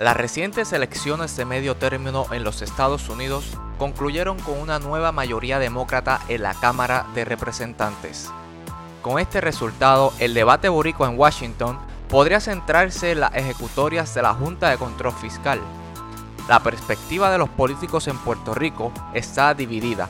Las 0.00 0.16
recientes 0.16 0.72
elecciones 0.72 1.36
de 1.36 1.44
medio 1.44 1.76
término 1.76 2.24
en 2.32 2.42
los 2.42 2.62
Estados 2.62 3.10
Unidos 3.10 3.44
concluyeron 3.76 4.38
con 4.38 4.58
una 4.58 4.78
nueva 4.78 5.12
mayoría 5.12 5.58
demócrata 5.58 6.22
en 6.28 6.42
la 6.42 6.54
Cámara 6.54 7.04
de 7.14 7.26
Representantes. 7.26 8.30
Con 9.02 9.18
este 9.18 9.42
resultado, 9.42 10.14
el 10.18 10.32
debate 10.32 10.70
boricua 10.70 11.06
en 11.06 11.18
Washington 11.18 11.78
podría 12.08 12.40
centrarse 12.40 13.12
en 13.12 13.20
las 13.20 13.34
ejecutorias 13.34 14.14
de 14.14 14.22
la 14.22 14.32
Junta 14.32 14.70
de 14.70 14.78
Control 14.78 15.12
Fiscal. 15.12 15.60
La 16.48 16.60
perspectiva 16.60 17.30
de 17.30 17.36
los 17.36 17.50
políticos 17.50 18.08
en 18.08 18.16
Puerto 18.16 18.54
Rico 18.54 18.92
está 19.12 19.52
dividida. 19.52 20.08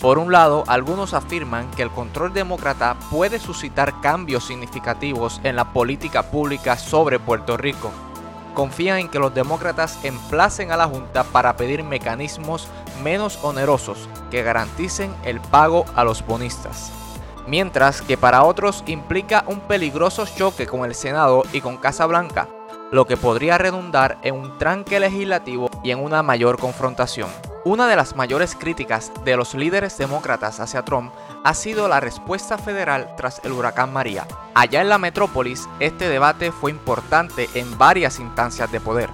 Por 0.00 0.18
un 0.18 0.30
lado, 0.30 0.62
algunos 0.68 1.12
afirman 1.12 1.68
que 1.72 1.82
el 1.82 1.90
control 1.90 2.32
demócrata 2.32 2.96
puede 3.10 3.40
suscitar 3.40 4.00
cambios 4.00 4.46
significativos 4.46 5.40
en 5.42 5.56
la 5.56 5.72
política 5.72 6.22
pública 6.30 6.78
sobre 6.78 7.18
Puerto 7.18 7.56
Rico. 7.56 7.90
Confían 8.54 8.98
en 8.98 9.08
que 9.08 9.18
los 9.18 9.34
demócratas 9.34 9.98
emplacen 10.04 10.70
a 10.70 10.76
la 10.76 10.86
Junta 10.86 11.24
para 11.24 11.56
pedir 11.56 11.82
mecanismos 11.82 12.68
menos 13.02 13.38
onerosos 13.42 14.08
que 14.30 14.42
garanticen 14.42 15.14
el 15.24 15.40
pago 15.40 15.84
a 15.94 16.04
los 16.04 16.24
bonistas 16.24 16.92
mientras 17.46 18.02
que 18.02 18.16
para 18.16 18.44
otros 18.44 18.82
implica 18.86 19.44
un 19.46 19.60
peligroso 19.60 20.26
choque 20.26 20.66
con 20.66 20.84
el 20.84 20.94
Senado 20.94 21.42
y 21.52 21.60
con 21.60 21.76
Casa 21.76 22.06
Blanca, 22.06 22.48
lo 22.90 23.06
que 23.06 23.16
podría 23.16 23.58
redundar 23.58 24.18
en 24.22 24.34
un 24.34 24.58
tranque 24.58 25.00
legislativo 25.00 25.70
y 25.82 25.90
en 25.90 26.02
una 26.02 26.22
mayor 26.22 26.58
confrontación. 26.58 27.28
Una 27.66 27.88
de 27.88 27.96
las 27.96 28.14
mayores 28.14 28.54
críticas 28.54 29.10
de 29.24 29.38
los 29.38 29.54
líderes 29.54 29.96
demócratas 29.96 30.60
hacia 30.60 30.84
Trump 30.84 31.14
ha 31.44 31.54
sido 31.54 31.88
la 31.88 31.98
respuesta 31.98 32.58
federal 32.58 33.14
tras 33.16 33.40
el 33.42 33.52
huracán 33.52 33.90
María. 33.90 34.28
Allá 34.54 34.82
en 34.82 34.90
la 34.90 34.98
metrópolis, 34.98 35.66
este 35.80 36.10
debate 36.10 36.52
fue 36.52 36.70
importante 36.70 37.48
en 37.54 37.78
varias 37.78 38.20
instancias 38.20 38.70
de 38.70 38.80
poder. 38.80 39.08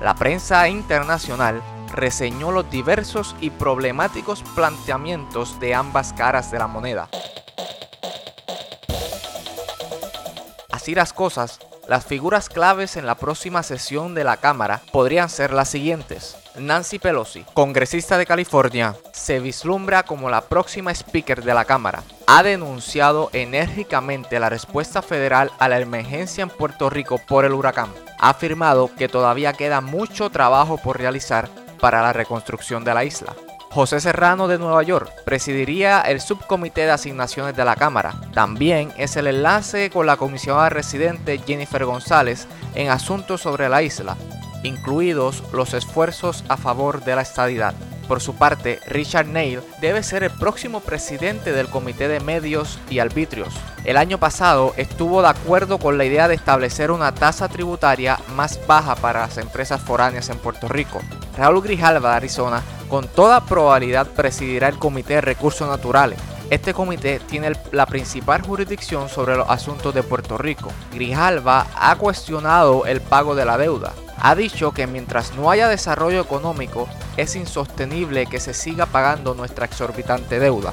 La 0.00 0.16
prensa 0.16 0.68
internacional 0.68 1.62
reseñó 1.92 2.50
los 2.50 2.68
diversos 2.68 3.36
y 3.40 3.50
problemáticos 3.50 4.42
planteamientos 4.56 5.60
de 5.60 5.76
ambas 5.76 6.12
caras 6.12 6.50
de 6.50 6.58
la 6.58 6.66
moneda. 6.66 7.08
Así 10.72 10.96
las 10.96 11.12
cosas, 11.12 11.60
las 11.86 12.04
figuras 12.04 12.48
claves 12.48 12.96
en 12.96 13.06
la 13.06 13.14
próxima 13.14 13.62
sesión 13.62 14.16
de 14.16 14.24
la 14.24 14.38
Cámara 14.38 14.82
podrían 14.90 15.30
ser 15.30 15.52
las 15.52 15.68
siguientes. 15.68 16.43
Nancy 16.56 17.00
Pelosi, 17.00 17.44
congresista 17.52 18.16
de 18.16 18.26
California, 18.26 18.94
se 19.12 19.40
vislumbra 19.40 20.04
como 20.04 20.30
la 20.30 20.42
próxima 20.42 20.92
speaker 20.92 21.42
de 21.42 21.52
la 21.52 21.64
Cámara. 21.64 22.04
Ha 22.28 22.44
denunciado 22.44 23.28
enérgicamente 23.32 24.38
la 24.38 24.50
respuesta 24.50 25.02
federal 25.02 25.50
a 25.58 25.68
la 25.68 25.80
emergencia 25.80 26.42
en 26.42 26.50
Puerto 26.50 26.90
Rico 26.90 27.18
por 27.18 27.44
el 27.44 27.54
huracán. 27.54 27.90
Ha 28.20 28.30
afirmado 28.30 28.88
que 28.96 29.08
todavía 29.08 29.52
queda 29.52 29.80
mucho 29.80 30.30
trabajo 30.30 30.78
por 30.78 30.98
realizar 30.98 31.48
para 31.80 32.02
la 32.02 32.12
reconstrucción 32.12 32.84
de 32.84 32.94
la 32.94 33.04
isla. 33.04 33.34
José 33.70 34.00
Serrano 34.00 34.46
de 34.46 34.56
Nueva 34.56 34.84
York 34.84 35.10
presidiría 35.24 36.00
el 36.02 36.20
subcomité 36.20 36.82
de 36.82 36.92
asignaciones 36.92 37.56
de 37.56 37.64
la 37.64 37.74
Cámara. 37.74 38.14
También 38.32 38.92
es 38.96 39.16
el 39.16 39.26
enlace 39.26 39.90
con 39.90 40.06
la 40.06 40.16
comisionada 40.16 40.68
residente 40.68 41.40
Jennifer 41.44 41.84
González 41.84 42.46
en 42.76 42.90
asuntos 42.90 43.40
sobre 43.40 43.68
la 43.68 43.82
isla, 43.82 44.16
incluidos 44.64 45.44
los 45.52 45.72
esfuerzos 45.74 46.44
a 46.48 46.56
favor 46.56 47.04
de 47.04 47.14
la 47.14 47.22
estadidad. 47.22 47.74
Por 48.08 48.20
su 48.20 48.34
parte, 48.34 48.80
Richard 48.86 49.26
Neil 49.26 49.60
debe 49.80 50.02
ser 50.02 50.24
el 50.24 50.30
próximo 50.30 50.80
presidente 50.80 51.52
del 51.52 51.68
Comité 51.68 52.08
de 52.08 52.20
Medios 52.20 52.78
y 52.90 52.98
Arbitrios. 52.98 53.54
El 53.84 53.96
año 53.96 54.18
pasado 54.18 54.74
estuvo 54.76 55.22
de 55.22 55.28
acuerdo 55.28 55.78
con 55.78 55.96
la 55.96 56.04
idea 56.04 56.28
de 56.28 56.34
establecer 56.34 56.90
una 56.90 57.14
tasa 57.14 57.48
tributaria 57.48 58.18
más 58.34 58.60
baja 58.66 58.94
para 58.96 59.20
las 59.20 59.38
empresas 59.38 59.80
foráneas 59.80 60.28
en 60.28 60.38
Puerto 60.38 60.68
Rico. 60.68 61.00
Raúl 61.36 61.62
Grijalva 61.62 62.10
de 62.10 62.16
Arizona 62.16 62.62
con 62.88 63.08
toda 63.08 63.44
probabilidad 63.46 64.06
presidirá 64.06 64.68
el 64.68 64.78
Comité 64.78 65.14
de 65.14 65.20
Recursos 65.22 65.68
Naturales. 65.68 66.18
Este 66.50 66.74
comité 66.74 67.20
tiene 67.20 67.52
la 67.72 67.86
principal 67.86 68.42
jurisdicción 68.42 69.08
sobre 69.08 69.36
los 69.36 69.48
asuntos 69.48 69.94
de 69.94 70.02
Puerto 70.02 70.36
Rico. 70.36 70.70
Grijalva 70.92 71.66
ha 71.74 71.96
cuestionado 71.96 72.86
el 72.86 73.00
pago 73.00 73.34
de 73.34 73.44
la 73.44 73.56
deuda. 73.56 73.92
Ha 74.18 74.34
dicho 74.34 74.72
que 74.72 74.86
mientras 74.86 75.34
no 75.34 75.50
haya 75.50 75.68
desarrollo 75.68 76.20
económico, 76.20 76.88
es 77.16 77.34
insostenible 77.34 78.26
que 78.26 78.40
se 78.40 78.54
siga 78.54 78.86
pagando 78.86 79.34
nuestra 79.34 79.64
exorbitante 79.64 80.38
deuda. 80.38 80.72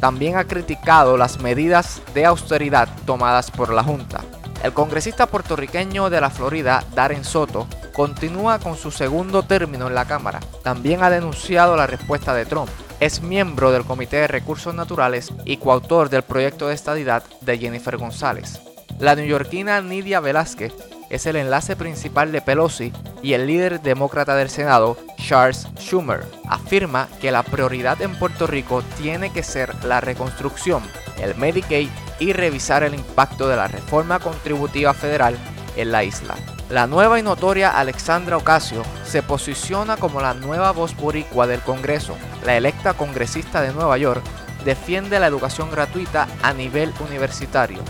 También 0.00 0.36
ha 0.36 0.44
criticado 0.44 1.16
las 1.16 1.40
medidas 1.40 2.02
de 2.14 2.26
austeridad 2.26 2.88
tomadas 3.06 3.50
por 3.50 3.72
la 3.72 3.82
Junta. 3.82 4.20
El 4.62 4.72
congresista 4.72 5.26
puertorriqueño 5.26 6.10
de 6.10 6.20
la 6.20 6.30
Florida, 6.30 6.84
Darren 6.94 7.24
Soto, 7.24 7.66
continúa 7.92 8.58
con 8.58 8.76
su 8.76 8.90
segundo 8.90 9.42
término 9.42 9.86
en 9.86 9.94
la 9.94 10.06
Cámara. 10.06 10.40
También 10.62 11.02
ha 11.02 11.10
denunciado 11.10 11.76
la 11.76 11.86
respuesta 11.86 12.34
de 12.34 12.46
Trump. 12.46 12.70
Es 12.98 13.20
miembro 13.20 13.72
del 13.72 13.84
Comité 13.84 14.16
de 14.16 14.26
Recursos 14.26 14.74
Naturales 14.74 15.30
y 15.44 15.58
coautor 15.58 16.08
del 16.08 16.22
proyecto 16.22 16.68
de 16.68 16.74
estadidad 16.74 17.22
de 17.42 17.58
Jennifer 17.58 17.98
González. 17.98 18.58
La 18.98 19.14
neoyorquina 19.14 19.82
Nidia 19.82 20.20
Velázquez 20.20 20.72
es 21.10 21.26
el 21.26 21.36
enlace 21.36 21.76
principal 21.76 22.32
de 22.32 22.40
Pelosi 22.40 22.94
y 23.22 23.34
el 23.34 23.46
líder 23.46 23.82
demócrata 23.82 24.34
del 24.34 24.48
Senado, 24.48 24.96
Charles 25.18 25.68
Schumer, 25.78 26.24
afirma 26.48 27.08
que 27.20 27.30
la 27.30 27.42
prioridad 27.42 28.00
en 28.00 28.18
Puerto 28.18 28.46
Rico 28.46 28.82
tiene 28.96 29.30
que 29.30 29.42
ser 29.42 29.84
la 29.84 30.00
reconstrucción, 30.00 30.82
el 31.20 31.34
Medicaid 31.34 31.90
y 32.18 32.32
revisar 32.32 32.82
el 32.82 32.94
impacto 32.94 33.46
de 33.46 33.56
la 33.56 33.68
reforma 33.68 34.20
contributiva 34.20 34.94
federal 34.94 35.36
en 35.76 35.92
la 35.92 36.02
isla. 36.02 36.34
La 36.70 36.86
nueva 36.86 37.18
y 37.18 37.22
notoria 37.22 37.78
Alexandra 37.78 38.38
Ocasio 38.38 38.82
se 39.04 39.22
posiciona 39.22 39.96
como 39.98 40.20
la 40.20 40.34
nueva 40.34 40.72
voz 40.72 40.96
boricua 40.96 41.46
del 41.46 41.60
Congreso. 41.60 42.16
La 42.46 42.56
electa 42.56 42.94
congresista 42.94 43.60
de 43.60 43.72
Nueva 43.72 43.98
York 43.98 44.22
defiende 44.64 45.18
la 45.18 45.26
educación 45.26 45.68
gratuita 45.68 46.28
a 46.44 46.52
nivel 46.52 46.94
universitario 47.00 47.82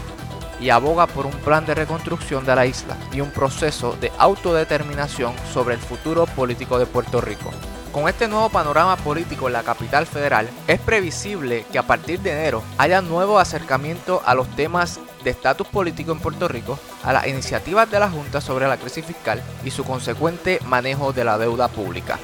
y 0.59 0.71
aboga 0.71 1.07
por 1.07 1.27
un 1.27 1.33
plan 1.33 1.67
de 1.67 1.75
reconstrucción 1.75 2.47
de 2.47 2.57
la 2.57 2.65
isla 2.65 2.97
y 3.13 3.21
un 3.21 3.31
proceso 3.31 3.99
de 4.01 4.11
autodeterminación 4.17 5.35
sobre 5.53 5.75
el 5.75 5.81
futuro 5.81 6.25
político 6.25 6.79
de 6.79 6.87
Puerto 6.87 7.21
Rico. 7.21 7.51
Con 7.93 8.09
este 8.09 8.29
nuevo 8.29 8.49
panorama 8.49 8.97
político 8.97 9.47
en 9.47 9.53
la 9.53 9.63
capital 9.63 10.07
federal, 10.07 10.49
es 10.67 10.81
previsible 10.81 11.67
que 11.71 11.79
a 11.79 11.87
partir 11.87 12.21
de 12.21 12.33
enero 12.33 12.63
haya 12.79 13.03
nuevo 13.03 13.39
acercamiento 13.39 14.23
a 14.25 14.35
los 14.35 14.49
temas 14.57 15.01
de 15.23 15.33
estatus 15.33 15.67
político 15.69 16.13
en 16.13 16.21
Puerto 16.21 16.49
Rico, 16.49 16.79
a 17.05 17.13
las 17.13 17.27
iniciativas 17.27 17.91
de 17.91 18.01
la 18.01 18.09
Junta 18.09 18.41
sobre 18.41 18.69
la 18.69 18.79
crisis 18.79 19.05
fiscal 19.05 19.43
y 19.65 19.71
su 19.71 19.85
consecuente 19.85 20.61
manejo 20.65 21.13
de 21.13 21.25
la 21.25 21.37
deuda 21.37 21.69
pública. 21.69 22.19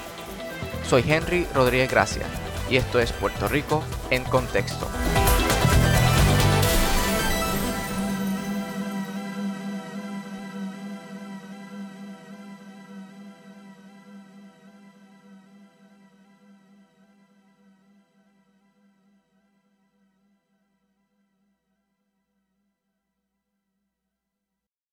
Soy 0.89 1.05
Henry 1.07 1.47
Rodríguez 1.55 1.91
Gracia 1.91 2.27
y 2.71 2.77
esto 2.77 3.01
es 3.01 3.13
Puerto 3.13 3.49
Rico 3.49 3.83
en 4.11 4.25
contexto. 4.25 4.89